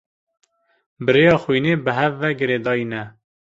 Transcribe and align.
Bi 1.03 1.09
rêya 1.15 1.35
xwînê 1.43 1.73
bi 1.85 1.91
hev 1.99 2.13
ve 2.21 2.29
girêdayî 2.39 2.85
ne. 2.91 3.03